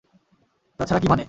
[0.79, 1.19] তাছাড়া কি মানে?